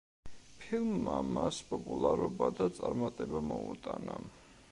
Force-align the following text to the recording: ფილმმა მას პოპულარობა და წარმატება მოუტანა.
ფილმმა 0.61 1.17
მას 1.33 1.59
პოპულარობა 1.73 2.49
და 2.61 2.69
წარმატება 2.79 3.45
მოუტანა. 3.53 4.19